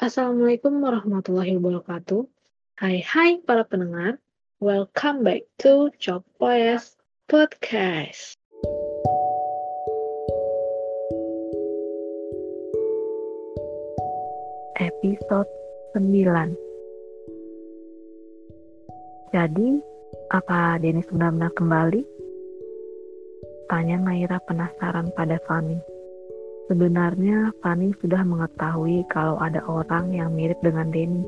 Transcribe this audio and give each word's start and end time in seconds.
Assalamualaikum 0.00 0.80
warahmatullahi 0.80 1.60
wabarakatuh. 1.60 2.24
Hai 2.80 3.04
hai 3.04 3.36
para 3.44 3.68
pendengar, 3.68 4.16
welcome 4.56 5.20
back 5.20 5.44
to 5.60 5.92
Chopoyes 6.00 6.96
Podcast. 7.28 8.32
Episode 14.80 15.52
9 15.92 16.00
Jadi, 19.36 19.68
apa 20.32 20.80
Dennis 20.80 21.12
benar-benar 21.12 21.52
kembali? 21.52 22.00
Tanya 23.68 24.00
Naira 24.00 24.40
penasaran 24.48 25.12
pada 25.12 25.36
Fanny. 25.44 25.89
Sebenarnya 26.70 27.50
Fanny 27.66 27.90
sudah 27.98 28.22
mengetahui 28.22 29.02
kalau 29.10 29.34
ada 29.42 29.58
orang 29.66 30.14
yang 30.14 30.30
mirip 30.30 30.54
dengan 30.62 30.94
Denny. 30.94 31.26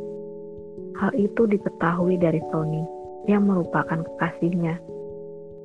Hal 1.03 1.11
itu 1.19 1.51
diketahui 1.51 2.15
dari 2.15 2.39
Sony 2.55 2.87
yang 3.27 3.51
merupakan 3.51 4.07
kekasihnya. 4.07 4.79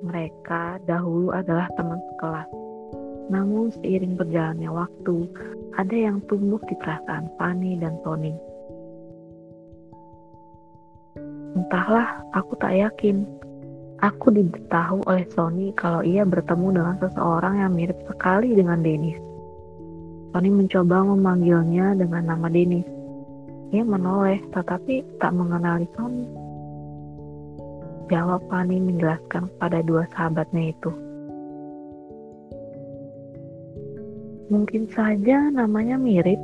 Mereka 0.02 0.82
dahulu 0.90 1.30
adalah 1.30 1.70
teman 1.78 2.02
sekelas. 2.10 2.50
Namun 3.30 3.70
seiring 3.78 4.18
berjalannya 4.18 4.66
waktu, 4.66 5.30
ada 5.78 5.94
yang 5.94 6.26
tumbuh 6.26 6.58
di 6.66 6.74
perasaan 6.82 7.30
Fanny 7.38 7.78
dan 7.78 8.02
Tony. 8.02 8.34
Entahlah, 11.54 12.26
aku 12.34 12.58
tak 12.58 12.74
yakin. 12.74 13.30
Aku 14.02 14.34
diberitahu 14.34 15.06
oleh 15.06 15.30
Sony 15.38 15.70
kalau 15.78 16.02
ia 16.02 16.26
bertemu 16.26 16.82
dengan 16.82 16.98
seseorang 16.98 17.62
yang 17.62 17.78
mirip 17.78 18.02
sekali 18.10 18.58
dengan 18.58 18.82
Dennis. 18.82 19.27
Sony 20.32 20.50
mencoba 20.52 21.04
memanggilnya 21.04 21.96
dengan 21.96 22.34
nama 22.36 22.48
Dennis. 22.52 22.88
Ia 23.72 23.84
menoleh, 23.84 24.40
tetapi 24.56 25.04
tak 25.20 25.32
mengenali 25.36 25.88
Sony. 25.96 26.28
Jawab 28.08 28.40
Fanny 28.48 28.80
menjelaskan 28.80 29.52
kepada 29.52 29.84
dua 29.84 30.08
sahabatnya 30.16 30.72
itu. 30.72 30.92
Mungkin 34.48 34.88
saja 34.96 35.52
namanya 35.52 36.00
mirip. 36.00 36.40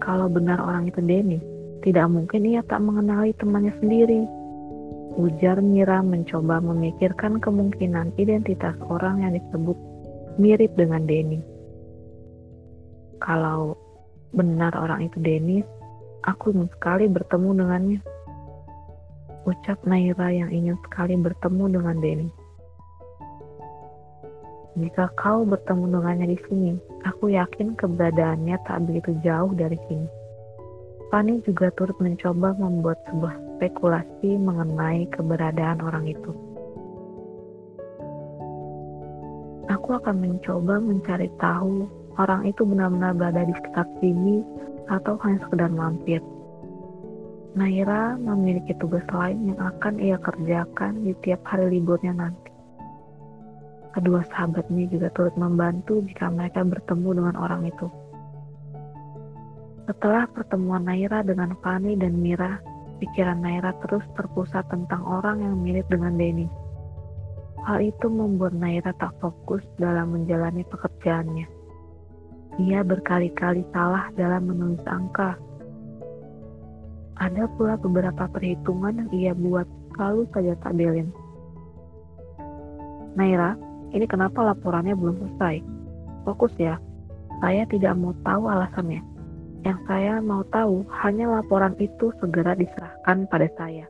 Kalau 0.00 0.32
benar 0.32 0.56
orang 0.56 0.88
itu 0.88 1.04
Denny, 1.04 1.36
tidak 1.84 2.08
mungkin 2.08 2.48
ia 2.48 2.64
tak 2.64 2.80
mengenali 2.80 3.36
temannya 3.36 3.76
sendiri. 3.76 4.24
Ujar 5.20 5.60
Mira 5.60 6.00
mencoba 6.00 6.64
memikirkan 6.64 7.36
kemungkinan 7.44 8.16
identitas 8.16 8.72
orang 8.88 9.20
yang 9.20 9.36
disebut 9.36 9.76
mirip 10.40 10.72
dengan 10.80 11.04
Denny. 11.04 11.44
Kalau 13.20 13.76
benar 14.32 14.72
orang 14.74 15.06
itu 15.06 15.20
Dennis, 15.20 15.68
aku 16.24 16.56
ingin 16.56 16.68
sekali 16.72 17.04
bertemu 17.06 17.48
dengannya. 17.60 18.00
Ucap 19.48 19.80
Naira 19.88 20.28
yang 20.32 20.50
ingin 20.52 20.76
sekali 20.84 21.16
bertemu 21.16 21.64
dengan 21.80 21.96
Denny. 22.00 22.28
Jika 24.78 25.10
kau 25.18 25.44
bertemu 25.44 25.98
dengannya 25.98 26.26
di 26.30 26.38
sini, 26.46 26.72
aku 27.04 27.34
yakin 27.34 27.74
keberadaannya 27.74 28.56
tak 28.64 28.86
begitu 28.86 29.12
jauh 29.20 29.50
dari 29.52 29.76
sini. 29.90 30.08
Fanny 31.10 31.42
juga 31.42 31.74
turut 31.74 31.98
mencoba 31.98 32.54
membuat 32.54 33.02
sebuah 33.10 33.34
spekulasi 33.58 34.38
mengenai 34.38 35.10
keberadaan 35.10 35.82
orang 35.82 36.06
itu. 36.06 36.30
Aku 39.66 39.98
akan 39.98 40.16
mencoba 40.22 40.78
mencari 40.78 41.26
tahu 41.42 41.90
orang 42.18 42.48
itu 42.48 42.66
benar-benar 42.66 43.14
berada 43.14 43.46
di 43.46 43.54
sekitar 43.54 43.86
sini 44.02 44.42
atau 44.90 45.14
hanya 45.22 45.38
sekedar 45.46 45.70
mampir. 45.70 46.18
Naira 47.54 48.14
memiliki 48.14 48.74
tugas 48.78 49.02
lain 49.10 49.54
yang 49.54 49.58
akan 49.58 49.98
ia 49.98 50.16
kerjakan 50.22 51.02
di 51.02 51.12
tiap 51.22 51.42
hari 51.46 51.78
liburnya 51.78 52.14
nanti. 52.14 52.50
Kedua 53.90 54.22
sahabatnya 54.30 54.86
juga 54.86 55.10
turut 55.10 55.34
membantu 55.34 55.98
jika 56.06 56.30
mereka 56.30 56.62
bertemu 56.62 57.10
dengan 57.10 57.34
orang 57.34 57.66
itu. 57.66 57.90
Setelah 59.90 60.30
pertemuan 60.30 60.86
Naira 60.86 61.26
dengan 61.26 61.58
Fani 61.58 61.98
dan 61.98 62.22
Mira, 62.22 62.62
pikiran 63.02 63.42
Naira 63.42 63.74
terus 63.82 64.06
terpusat 64.14 64.70
tentang 64.70 65.02
orang 65.02 65.42
yang 65.42 65.58
mirip 65.58 65.90
dengan 65.90 66.14
Denny. 66.14 66.46
Hal 67.66 67.82
itu 67.82 68.06
membuat 68.06 68.54
Naira 68.54 68.94
tak 68.94 69.10
fokus 69.18 69.66
dalam 69.74 70.14
menjalani 70.14 70.62
pekerjaannya. 70.70 71.59
Ia 72.58 72.82
berkali-kali 72.82 73.62
salah 73.70 74.10
dalam 74.18 74.50
menulis 74.50 74.82
angka. 74.90 75.38
Ada 77.20 77.46
pula 77.54 77.76
beberapa 77.78 78.26
perhitungan 78.26 79.06
yang 79.06 79.10
ia 79.12 79.32
buat 79.36 79.68
selalu 79.94 80.26
saja 80.32 80.56
tak. 80.64 80.74
Naira, 83.14 83.54
ini 83.92 84.06
kenapa 84.08 84.40
laporannya 84.40 84.96
belum 84.96 85.20
selesai? 85.20 85.60
Fokus 86.24 86.54
ya, 86.56 86.80
saya 87.44 87.68
tidak 87.68 87.94
mau 88.00 88.16
tahu 88.24 88.48
alasannya. 88.48 89.04
Yang 89.60 89.78
saya 89.84 90.24
mau 90.24 90.40
tahu 90.48 90.88
hanya 91.04 91.28
laporan 91.28 91.76
itu 91.76 92.08
segera 92.16 92.56
diserahkan 92.56 93.28
pada 93.28 93.48
saya. 93.60 93.84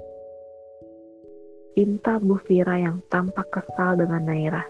Pinta 1.79 2.19
Bu 2.19 2.43
Fira 2.43 2.75
yang 2.83 2.99
tampak 3.07 3.47
kesal 3.55 3.95
dengan 3.95 4.27
Naira. 4.27 4.67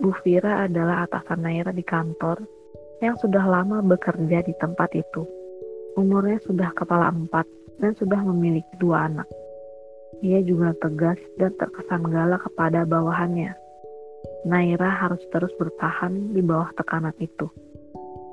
Bu 0.00 0.16
Fira 0.24 0.64
adalah 0.64 1.04
atasan 1.04 1.44
Naira 1.44 1.76
di 1.76 1.84
kantor 1.84 2.40
yang 3.02 3.18
sudah 3.18 3.42
lama 3.42 3.82
bekerja 3.82 4.44
di 4.44 4.54
tempat 4.58 4.92
itu. 4.94 5.26
Umurnya 5.98 6.38
sudah 6.46 6.70
kepala 6.74 7.10
empat 7.10 7.46
dan 7.78 7.94
sudah 7.98 8.22
memiliki 8.22 8.74
dua 8.78 9.10
anak. 9.10 9.26
Ia 10.22 10.42
juga 10.46 10.74
tegas 10.78 11.18
dan 11.38 11.54
terkesan 11.58 12.06
galak 12.06 12.46
kepada 12.46 12.86
bawahannya 12.86 13.54
Naira 14.44 14.92
harus 14.92 15.24
terus 15.32 15.48
bertahan 15.56 16.36
di 16.36 16.44
bawah 16.44 16.68
tekanan 16.76 17.16
itu. 17.16 17.48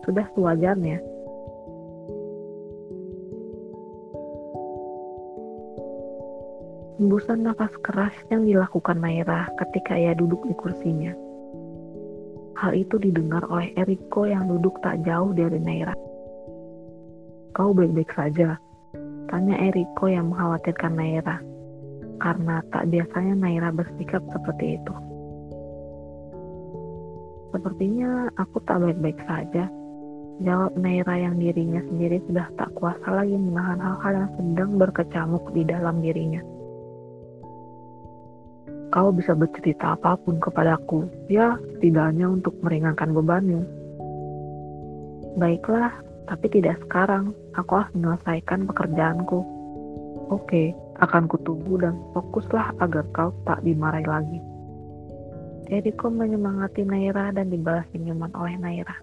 Sudah 0.04 0.28
sewajarnya. 0.36 1.00
Hembusan 7.00 7.48
nafas 7.48 7.72
keras 7.82 8.14
yang 8.28 8.44
dilakukan 8.44 9.00
Naira 9.00 9.48
ketika 9.56 9.96
ia 9.96 10.12
duduk 10.12 10.44
di 10.46 10.54
kursinya. 10.60 11.16
Hal 12.62 12.78
itu 12.78 13.02
didengar 13.02 13.42
oleh 13.50 13.74
Eriko 13.74 14.30
yang 14.30 14.46
duduk 14.46 14.78
tak 14.86 15.02
jauh 15.02 15.34
dari 15.34 15.58
Naira. 15.58 15.98
Kau 17.58 17.74
baik-baik 17.74 18.14
saja? 18.14 18.54
Tanya 19.34 19.58
Eriko 19.66 20.06
yang 20.06 20.30
mengkhawatirkan 20.30 20.94
Naira. 20.94 21.42
Karena 22.22 22.62
tak 22.70 22.94
biasanya 22.94 23.34
Naira 23.34 23.74
bersikap 23.74 24.22
seperti 24.30 24.78
itu. 24.78 24.94
Sepertinya 27.50 28.30
aku 28.38 28.62
tak 28.70 28.78
baik-baik 28.78 29.18
saja. 29.26 29.66
Jawab 30.46 30.78
Naira 30.78 31.18
yang 31.18 31.42
dirinya 31.42 31.82
sendiri 31.90 32.22
sudah 32.30 32.46
tak 32.62 32.70
kuasa 32.78 33.10
lagi 33.10 33.42
menahan 33.42 33.82
hal-hal 33.82 34.14
yang 34.22 34.32
sedang 34.38 34.72
berkecamuk 34.78 35.50
di 35.58 35.66
dalam 35.66 35.98
dirinya. 35.98 36.46
Kau 38.92 39.08
bisa 39.16 39.32
bercerita 39.32 39.96
apa 39.96 40.20
pun 40.20 40.36
kepadaku, 40.44 41.08
ya 41.32 41.56
setidaknya 41.76 42.28
untuk 42.28 42.60
meringankan 42.60 43.16
bebanmu. 43.16 43.64
Baiklah, 45.40 45.96
tapi 46.28 46.52
tidak 46.52 46.76
sekarang. 46.84 47.32
Aku 47.56 47.80
harus 47.80 47.92
menyelesaikan 47.96 48.68
pekerjaanku. 48.68 49.40
Oke, 50.28 50.76
akan 51.00 51.28
kutunggu 51.32 51.80
dan 51.80 51.96
fokuslah 52.12 52.76
agar 52.84 53.08
kau 53.16 53.32
tak 53.48 53.64
dimarahi 53.64 54.08
lagi. 54.08 54.40
Eriko 55.72 56.12
menyemangati 56.12 56.84
Naira 56.84 57.32
dan 57.32 57.48
dibalas 57.48 57.88
senyuman 57.96 58.32
oleh 58.36 58.60
Naira. 58.60 58.96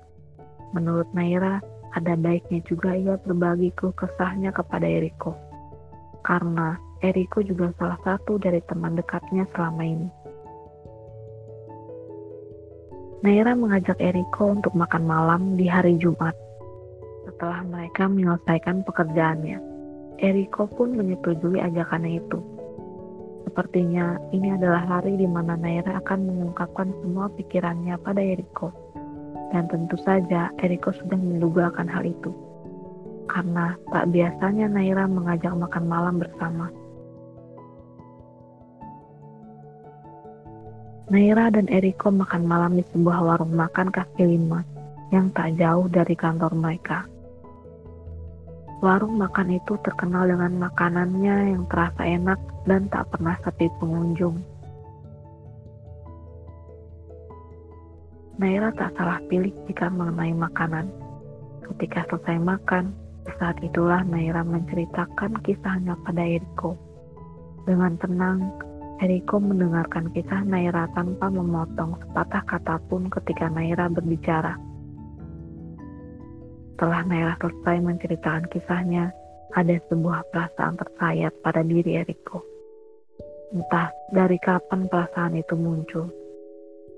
Menurut 0.77 1.09
Naira, 1.17 1.65
ada 1.97 2.13
baiknya 2.13 2.61
juga 2.69 2.93
ia 2.93 3.17
berbagi 3.25 3.73
keluh 3.73 3.97
kesahnya 3.97 4.53
kepada 4.53 4.85
Eriko. 4.85 5.33
Karena 6.21 6.77
Eriko 6.99 7.43
juga 7.47 7.71
salah 7.79 7.99
satu 8.03 8.43
dari 8.43 8.59
teman 8.67 8.99
dekatnya 8.99 9.47
selama 9.55 9.83
ini. 9.87 10.09
Naira 13.23 13.55
mengajak 13.55 13.99
Eriko 13.99 14.55
untuk 14.55 14.75
makan 14.75 15.05
malam 15.07 15.43
di 15.59 15.67
hari 15.67 15.99
Jumat. 15.99 16.35
Setelah 17.27 17.67
mereka 17.67 18.07
menyelesaikan 18.07 18.87
pekerjaannya, 18.87 19.59
Eriko 20.19 20.71
pun 20.71 20.95
menyetujui 20.99 21.59
ajakannya 21.63 22.19
itu 22.19 22.39
Sepertinya 23.49 24.21
ini 24.37 24.53
adalah 24.53 24.85
hari 24.85 25.17
di 25.17 25.25
mana 25.25 25.57
Naira 25.57 26.05
akan 26.05 26.31
mengungkapkan 26.31 26.93
semua 27.01 27.33
pikirannya 27.33 27.97
pada 27.97 28.21
Eriko. 28.21 28.69
Dan 29.49 29.65
tentu 29.73 29.97
saja 30.05 30.53
Eriko 30.61 30.93
sudah 30.93 31.17
menduga 31.17 31.73
akan 31.73 31.89
hal 31.89 32.05
itu. 32.05 32.29
Karena 33.25 33.73
tak 33.89 34.13
biasanya 34.13 34.69
Naira 34.69 35.09
mengajak 35.09 35.57
makan 35.57 35.85
malam 35.89 36.21
bersama. 36.21 36.69
Naira 41.09 41.49
dan 41.49 41.65
Eriko 41.73 42.13
makan 42.13 42.45
malam 42.45 42.77
di 42.77 42.85
sebuah 42.93 43.25
warung 43.25 43.57
makan 43.57 43.89
kaki 43.89 44.29
lima 44.29 44.61
yang 45.09 45.33
tak 45.33 45.57
jauh 45.57 45.89
dari 45.89 46.13
kantor 46.13 46.53
mereka. 46.53 47.09
Warung 48.85 49.17
makan 49.17 49.57
itu 49.57 49.81
terkenal 49.81 50.29
dengan 50.29 50.69
makanannya 50.69 51.57
yang 51.57 51.65
terasa 51.73 52.05
enak 52.05 52.37
dan 52.69 52.93
tak 52.93 53.09
pernah 53.09 53.41
sepi 53.41 53.73
pengunjung. 53.81 54.37
Naira 58.37 58.69
tak 58.77 58.93
salah 59.01 59.17
pilih 59.33 59.57
jika 59.65 59.89
mengenai 59.89 60.37
makanan. 60.37 60.93
Ketika 61.73 62.05
selesai 62.13 62.37
makan, 62.37 62.93
saat 63.41 63.57
itulah 63.65 64.05
Naira 64.05 64.45
menceritakan 64.45 65.41
kisahnya 65.41 65.97
pada 66.05 66.21
Eriko. 66.21 66.77
Dengan 67.65 67.97
tenang, 67.97 68.68
Eriko 68.99 69.39
mendengarkan 69.39 70.11
kisah 70.11 70.43
Naira 70.43 70.91
tanpa 70.91 71.31
memotong 71.31 71.95
sepatah 72.03 72.43
kata 72.43 72.83
pun 72.91 73.07
ketika 73.07 73.47
Naira 73.47 73.87
berbicara. 73.87 74.59
Setelah 76.75 77.07
Naira 77.07 77.35
selesai 77.39 77.79
menceritakan 77.79 78.51
kisahnya, 78.51 79.15
ada 79.55 79.79
sebuah 79.87 80.27
perasaan 80.35 80.75
tersayat 80.83 81.31
pada 81.47 81.63
diri 81.63 81.95
Eriko. 81.95 82.43
Entah 83.55 83.95
dari 84.11 84.35
kapan 84.43 84.91
perasaan 84.91 85.39
itu 85.39 85.55
muncul. 85.55 86.11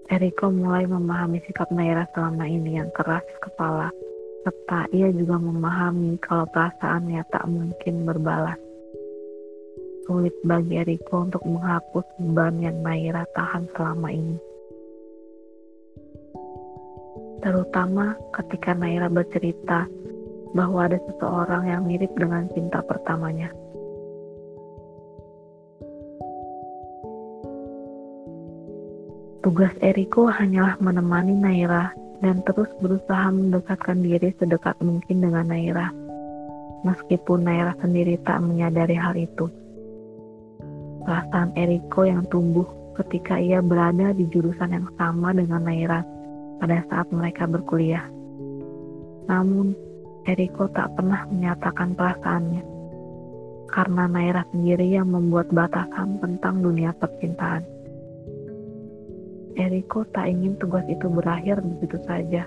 Eriko 0.09 0.49
mulai 0.49 0.89
memahami 0.89 1.45
sikap 1.45 1.69
Naira 1.69 2.09
selama 2.17 2.49
ini 2.49 2.81
yang 2.81 2.89
keras 2.97 3.29
kepala, 3.45 3.93
serta 4.41 4.89
ia 4.97 5.13
juga 5.13 5.37
memahami 5.37 6.17
kalau 6.25 6.49
perasaannya 6.49 7.29
tak 7.29 7.45
mungkin 7.45 8.09
berbalas. 8.09 8.70
Sulit 10.11 10.35
bagi 10.43 10.75
Eriko 10.75 11.23
untuk 11.23 11.47
menghapus 11.47 12.03
beban 12.19 12.59
yang 12.59 12.83
Naira 12.83 13.23
tahan 13.31 13.71
selama 13.79 14.11
ini 14.11 14.51
terutama 17.41 18.15
ketika 18.37 18.77
Naira 18.77 19.09
bercerita 19.09 19.89
bahwa 20.53 20.87
ada 20.87 21.01
seseorang 21.09 21.65
yang 21.67 21.83
mirip 21.89 22.13
dengan 22.17 22.47
cinta 22.53 22.85
pertamanya. 22.85 23.49
Tugas 29.41 29.73
Eriko 29.81 30.29
hanyalah 30.29 30.77
menemani 30.85 31.33
Naira 31.33 31.97
dan 32.21 32.45
terus 32.45 32.69
berusaha 32.85 33.33
mendekatkan 33.33 34.05
diri 34.05 34.37
sedekat 34.37 34.77
mungkin 34.85 35.25
dengan 35.25 35.49
Naira, 35.49 35.89
meskipun 36.85 37.49
Naira 37.49 37.73
sendiri 37.81 38.21
tak 38.21 38.45
menyadari 38.45 39.01
hal 39.01 39.17
itu. 39.17 39.49
Perasaan 41.01 41.57
Eriko 41.57 42.05
yang 42.05 42.29
tumbuh 42.29 42.69
ketika 43.01 43.41
ia 43.41 43.65
berada 43.65 44.13
di 44.13 44.29
jurusan 44.29 44.77
yang 44.77 44.89
sama 45.01 45.33
dengan 45.33 45.65
Naira 45.65 46.05
pada 46.61 46.85
saat 46.93 47.09
mereka 47.09 47.49
berkuliah. 47.49 48.05
Namun, 49.25 49.73
Eriko 50.29 50.69
tak 50.69 50.93
pernah 51.01 51.25
menyatakan 51.33 51.97
perasaannya, 51.97 52.63
karena 53.73 54.05
Naira 54.05 54.45
sendiri 54.53 54.93
yang 54.93 55.09
membuat 55.09 55.49
batasan 55.49 56.21
tentang 56.21 56.61
dunia 56.61 56.93
percintaan. 57.01 57.65
Eriko 59.57 60.05
tak 60.13 60.29
ingin 60.29 60.61
tugas 60.61 60.85
itu 60.93 61.09
berakhir 61.09 61.65
begitu 61.65 61.97
saja. 62.05 62.45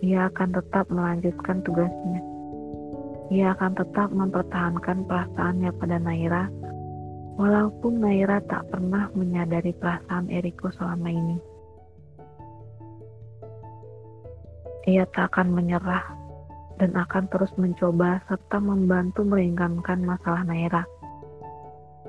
Ia 0.00 0.28
akan 0.32 0.50
tetap 0.56 0.88
melanjutkan 0.88 1.60
tugasnya. 1.64 2.20
Ia 3.32 3.56
akan 3.56 3.72
tetap 3.72 4.08
mempertahankan 4.12 5.08
perasaannya 5.08 5.70
pada 5.80 5.96
Naira, 6.00 6.44
walaupun 7.34 7.98
Naira 7.98 8.38
tak 8.46 8.70
pernah 8.70 9.10
menyadari 9.14 9.74
perasaan 9.74 10.30
Eriko 10.30 10.70
selama 10.70 11.10
ini. 11.10 11.36
Ia 14.84 15.08
tak 15.16 15.32
akan 15.32 15.56
menyerah 15.56 16.04
dan 16.76 16.92
akan 16.92 17.24
terus 17.32 17.48
mencoba 17.56 18.20
serta 18.28 18.60
membantu 18.60 19.24
meringankan 19.24 20.04
masalah 20.04 20.44
Naira. 20.44 20.84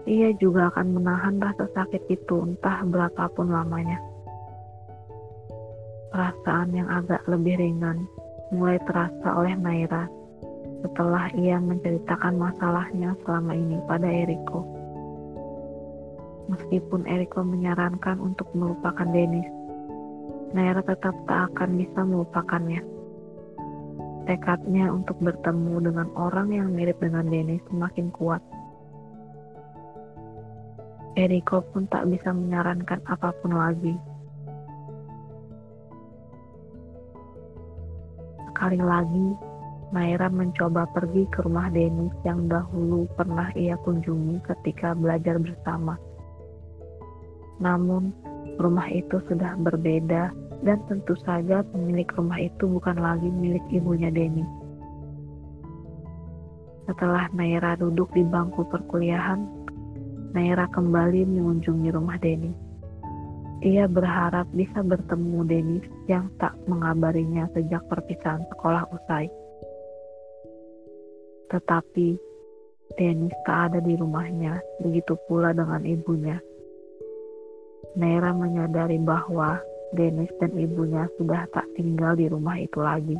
Ia 0.05 0.35
juga 0.37 0.69
akan 0.69 1.01
menahan 1.01 1.41
rasa 1.41 1.65
sakit 1.73 2.05
itu 2.11 2.35
entah 2.45 2.85
berapapun 2.85 3.49
lamanya. 3.49 3.97
Perasaan 6.13 6.75
yang 6.75 6.89
agak 6.91 7.25
lebih 7.25 7.57
ringan 7.57 8.05
mulai 8.53 8.77
terasa 8.85 9.29
oleh 9.33 9.57
Naira 9.57 10.05
setelah 10.85 11.31
ia 11.33 11.57
menceritakan 11.57 12.37
masalahnya 12.37 13.17
selama 13.25 13.57
ini 13.57 13.81
pada 13.89 14.05
Eriko. 14.05 14.74
Meskipun 16.45 17.09
Eriko 17.09 17.41
menyarankan 17.41 18.21
untuk 18.21 18.53
melupakan 18.53 19.07
Dennis, 19.09 19.49
Naira 20.53 20.85
tetap 20.85 21.17
tak 21.25 21.51
akan 21.51 21.69
bisa 21.75 21.99
melupakannya. 22.05 22.81
Tekadnya 24.29 24.93
untuk 24.93 25.17
bertemu 25.21 25.89
dengan 25.89 26.07
orang 26.13 26.53
yang 26.53 26.69
mirip 26.73 27.01
dengan 27.01 27.25
Dennis 27.27 27.61
semakin 27.69 28.13
kuat. 28.13 28.41
Eriko 31.17 31.65
pun 31.73 31.89
tak 31.89 32.05
bisa 32.13 32.29
menyarankan 32.29 33.01
apa 33.09 33.33
pun 33.41 33.57
lagi. 33.57 33.95
Sekali 38.51 38.79
lagi, 38.79 39.27
Naira 39.91 40.31
mencoba 40.31 40.87
pergi 40.93 41.27
ke 41.33 41.43
rumah 41.43 41.73
Dennis 41.73 42.13
yang 42.23 42.47
dahulu 42.47 43.07
pernah 43.15 43.51
ia 43.55 43.75
kunjungi 43.81 44.43
ketika 44.43 44.95
belajar 44.95 45.41
bersama. 45.41 45.95
Namun, 47.59 48.11
rumah 48.59 48.87
itu 48.91 49.19
sudah 49.27 49.55
berbeda 49.59 50.31
dan 50.63 50.77
tentu 50.87 51.13
saja 51.23 51.61
pemilik 51.71 52.07
rumah 52.15 52.39
itu 52.39 52.65
bukan 52.67 52.97
lagi 52.99 53.27
milik 53.27 53.63
ibunya 53.71 54.09
Denny. 54.11 54.43
Setelah 56.85 57.27
Naira 57.33 57.73
duduk 57.75 58.13
di 58.13 58.21
bangku 58.21 58.65
perkuliahan, 58.69 59.41
Naira 60.37 60.69
kembali 60.69 61.25
mengunjungi 61.25 61.89
rumah 61.95 62.19
Denny. 62.21 62.53
Ia 63.65 63.89
berharap 63.89 64.45
bisa 64.53 64.83
bertemu 64.85 65.47
Dennis 65.47 65.85
yang 66.05 66.29
tak 66.37 66.53
mengabarinya 66.69 67.49
sejak 67.55 67.81
perpisahan 67.89 68.43
sekolah 68.53 68.85
usai. 68.93 69.25
Tetapi 71.49 72.19
Dennis 72.99 73.33
tak 73.49 73.73
ada 73.73 73.79
di 73.81 73.97
rumahnya, 73.97 74.61
begitu 74.85 75.17
pula 75.25 75.55
dengan 75.55 75.81
ibunya. 75.81 76.37
Naira 77.95 78.35
menyadari 78.35 78.99
bahwa 78.99 79.55
Dennis 79.95 80.27
dan 80.43 80.51
ibunya 80.59 81.07
sudah 81.15 81.47
tak 81.55 81.63
tinggal 81.79 82.11
di 82.19 82.27
rumah 82.27 82.59
itu 82.59 82.83
lagi. 82.83 83.15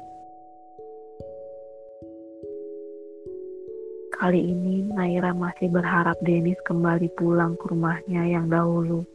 Kali 4.12 4.52
ini 4.52 4.84
Naira 4.92 5.32
masih 5.32 5.72
berharap 5.72 6.20
Dennis 6.20 6.60
kembali 6.68 7.08
pulang 7.16 7.56
ke 7.56 7.72
rumahnya 7.72 8.28
yang 8.28 8.52
dahulu. 8.52 9.08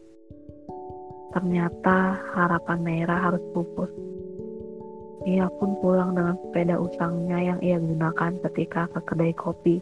Ternyata 1.36 2.16
harapan 2.32 2.80
Naira 2.80 3.16
harus 3.20 3.44
pupus. 3.52 3.92
Ia 5.28 5.44
pun 5.60 5.76
pulang 5.84 6.16
dengan 6.16 6.40
sepeda 6.40 6.80
usangnya 6.80 7.36
yang 7.36 7.60
ia 7.60 7.76
gunakan 7.76 8.32
ketika 8.48 8.88
ke 8.96 9.00
kedai 9.04 9.36
kopi. 9.36 9.76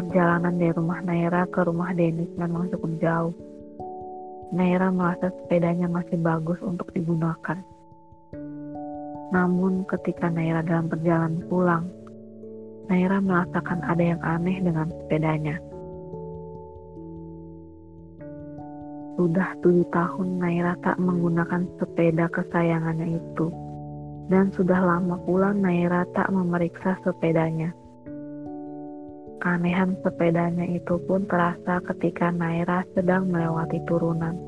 Perjalanan 0.00 0.56
dari 0.56 0.72
rumah 0.72 1.04
Naira 1.04 1.44
ke 1.52 1.60
rumah 1.60 1.92
Dennis 1.92 2.32
memang 2.40 2.72
cukup 2.72 2.96
jauh 2.96 3.51
Naira 4.52 4.92
merasa 4.92 5.32
sepedanya 5.32 5.88
masih 5.88 6.20
bagus 6.20 6.60
untuk 6.60 6.92
digunakan. 6.92 7.56
Namun 9.32 9.88
ketika 9.88 10.28
Naira 10.28 10.60
dalam 10.60 10.92
perjalanan 10.92 11.40
pulang, 11.48 11.88
Naira 12.92 13.24
merasakan 13.24 13.80
ada 13.80 14.04
yang 14.04 14.20
aneh 14.20 14.60
dengan 14.60 14.92
sepedanya. 14.92 15.56
Sudah 19.16 19.56
tujuh 19.64 19.88
tahun 19.88 20.36
Naira 20.36 20.76
tak 20.84 21.00
menggunakan 21.00 21.64
sepeda 21.80 22.28
kesayangannya 22.28 23.16
itu. 23.16 23.48
Dan 24.28 24.52
sudah 24.52 24.84
lama 24.84 25.16
pula 25.24 25.56
Naira 25.56 26.04
tak 26.12 26.28
memeriksa 26.28 27.00
sepedanya. 27.00 27.72
Keanehan 29.42 29.98
sepedanya 30.06 30.62
itu 30.70 31.02
pun 31.02 31.26
terasa 31.26 31.82
ketika 31.90 32.30
Naira 32.30 32.86
sedang 32.94 33.26
melewati 33.26 33.82
turunan. 33.90 34.38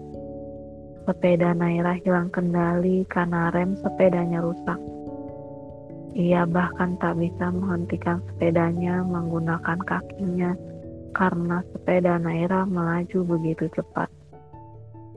Sepeda 1.03 1.51
Naira 1.51 1.99
hilang 1.99 2.31
kendali 2.31 3.03
karena 3.11 3.51
rem 3.51 3.75
sepedanya 3.83 4.39
rusak. 4.39 4.79
Ia 6.15 6.47
bahkan 6.47 6.95
tak 7.03 7.19
bisa 7.19 7.51
menghentikan 7.51 8.23
sepedanya 8.23 9.03
menggunakan 9.03 9.83
kakinya 9.83 10.55
karena 11.11 11.59
sepeda 11.75 12.15
Naira 12.23 12.63
melaju 12.63 13.35
begitu 13.35 13.67
cepat. 13.75 14.07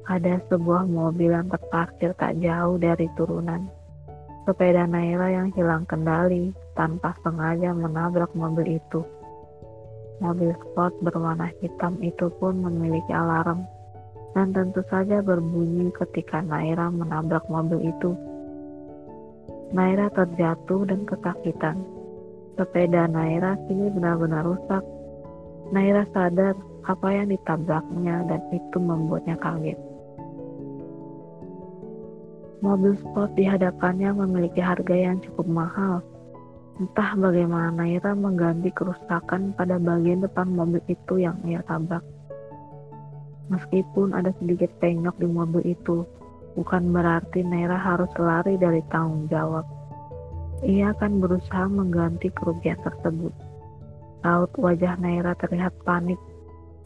Ada 0.09 0.41
sebuah 0.49 0.89
mobil 0.89 1.37
yang 1.37 1.53
terparkir 1.53 2.17
tak 2.17 2.33
jauh 2.41 2.81
dari 2.81 3.05
turunan. 3.13 3.69
Sepeda 4.49 4.89
Naira 4.89 5.29
yang 5.29 5.53
hilang 5.53 5.85
kendali 5.85 6.49
tanpa 6.73 7.13
sengaja 7.21 7.77
menabrak 7.77 8.33
mobil 8.33 8.81
itu. 8.81 9.05
Mobil 10.17 10.49
sport 10.57 10.97
berwarna 11.05 11.53
hitam 11.61 12.01
itu 12.01 12.33
pun 12.41 12.57
memiliki 12.57 13.13
alarm 13.13 13.61
dan 14.33 14.49
tentu 14.49 14.81
saja 14.89 15.21
berbunyi 15.21 15.93
ketika 15.93 16.41
Naira 16.41 16.89
menabrak 16.89 17.45
mobil 17.49 17.85
itu. 17.85 18.17
Naira 19.73 20.09
terjatuh 20.13 20.89
dan 20.89 21.05
kesakitan. 21.05 21.77
Sepeda 22.57 23.05
Naira 23.05 23.61
kini 23.69 23.93
benar-benar 23.93 24.41
rusak. 24.41 24.81
Naira 25.69 26.01
sadar 26.09 26.57
apa 26.87 27.07
yang 27.13 27.29
ditabraknya 27.29 28.25
dan 28.25 28.41
itu 28.49 28.77
membuatnya 28.81 29.37
kaget. 29.37 29.77
Mobil 32.65 32.97
sport 32.97 33.37
di 33.37 33.45
hadapannya 33.45 34.17
memiliki 34.17 34.65
harga 34.65 34.95
yang 34.97 35.21
cukup 35.21 35.45
mahal. 35.45 36.01
Entah 36.77 37.17
bagaimana 37.17 37.73
Naira 37.73 38.13
mengganti 38.13 38.69
kerusakan 38.69 39.57
pada 39.57 39.81
bagian 39.81 40.21
depan 40.21 40.45
mobil 40.53 40.77
itu 40.85 41.17
yang 41.17 41.33
ia 41.41 41.65
tabrak. 41.65 42.05
Meskipun 43.49 44.13
ada 44.13 44.29
sedikit 44.37 44.69
penyok 44.77 45.17
di 45.17 45.25
mobil 45.25 45.65
itu, 45.65 46.05
bukan 46.53 46.93
berarti 46.93 47.41
Naira 47.41 47.81
harus 47.81 48.13
lari 48.21 48.61
dari 48.61 48.85
tanggung 48.93 49.25
jawab. 49.25 49.65
Ia 50.61 50.93
akan 50.93 51.17
berusaha 51.17 51.65
mengganti 51.65 52.29
kerugian 52.37 52.77
tersebut. 52.85 53.33
Raut 54.21 54.53
wajah 54.61 55.01
Naira 55.01 55.33
terlihat 55.41 55.73
panik, 55.81 56.21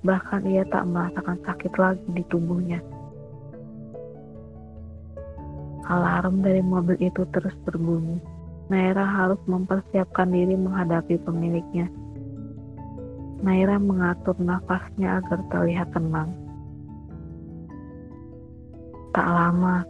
bahkan 0.07 0.47
ia 0.47 0.63
tak 0.71 0.87
merasakan 0.87 1.35
sakit 1.43 1.73
lagi 1.75 2.07
di 2.15 2.23
tubuhnya. 2.31 2.79
Alarm 5.83 6.39
dari 6.39 6.63
mobil 6.63 6.95
itu 7.03 7.27
terus 7.35 7.51
berbunyi. 7.67 8.23
Naira 8.71 9.03
harus 9.03 9.41
mempersiapkan 9.51 10.31
diri 10.31 10.55
menghadapi 10.55 11.19
pemiliknya. 11.27 11.91
Naira 13.43 13.75
mengatur 13.75 14.39
nafasnya 14.39 15.19
agar 15.19 15.43
terlihat 15.51 15.91
tenang. 15.91 16.31
Tak 19.11 19.27
lama, 19.27 19.83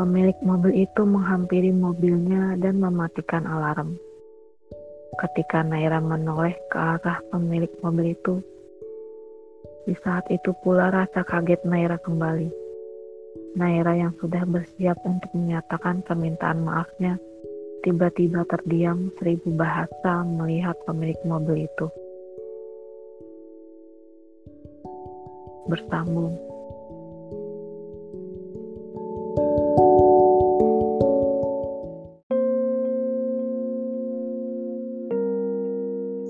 pemilik 0.00 0.38
mobil 0.40 0.88
itu 0.88 1.04
menghampiri 1.04 1.76
mobilnya 1.76 2.56
dan 2.56 2.80
mematikan 2.80 3.44
alarm. 3.44 4.00
Ketika 5.20 5.60
Naira 5.60 6.00
menoleh 6.00 6.56
ke 6.72 6.78
arah 6.80 7.20
pemilik 7.28 7.68
mobil 7.84 8.16
itu, 8.16 8.40
di 9.84 9.92
saat 10.00 10.24
itu 10.32 10.56
pula 10.64 10.88
rasa 10.88 11.20
kaget 11.20 11.60
Naira 11.68 12.00
kembali. 12.00 12.48
Naira 13.60 13.92
yang 13.92 14.16
sudah 14.16 14.48
bersiap 14.48 14.96
untuk 15.04 15.28
menyatakan 15.36 16.00
permintaan 16.00 16.64
maafnya, 16.64 17.20
tiba-tiba 17.82 18.46
terdiam 18.46 19.10
seribu 19.18 19.50
bahasa 19.58 20.22
melihat 20.22 20.78
pemilik 20.86 21.18
mobil 21.26 21.66
itu. 21.66 21.86
Bersambung. 25.66 26.34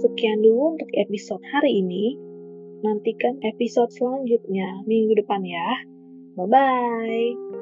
Sekian 0.02 0.40
dulu 0.44 0.76
untuk 0.76 0.90
episode 0.98 1.44
hari 1.52 1.84
ini. 1.84 2.16
Nantikan 2.82 3.38
episode 3.46 3.94
selanjutnya 3.94 4.82
minggu 4.90 5.14
depan 5.14 5.46
ya. 5.46 5.68
Bye 6.34 6.48
bye. 6.50 7.61